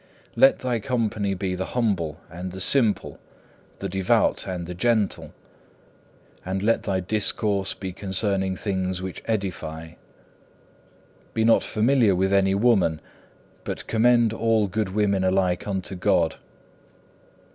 Let 0.35 0.57
thy 0.61 0.79
company 0.79 1.35
be 1.35 1.53
the 1.53 1.77
humble 1.77 2.19
and 2.27 2.53
the 2.53 2.59
simple, 2.59 3.19
the 3.77 3.87
devout 3.87 4.47
and 4.47 4.65
the 4.65 4.73
gentle, 4.73 5.31
and 6.43 6.63
let 6.63 6.81
thy 6.81 7.01
discourse 7.01 7.75
be 7.75 7.93
concerning 7.93 8.55
things 8.55 8.99
which 9.03 9.21
edify. 9.27 9.89
Be 11.35 11.45
not 11.45 11.61
familiar 11.61 12.15
with 12.15 12.33
any 12.33 12.55
woman, 12.55 12.99
but 13.63 13.85
commend 13.85 14.33
all 14.33 14.65
good 14.65 14.89
women 14.89 15.23
alike 15.23 15.67
unto 15.67 15.93
God. 15.93 16.37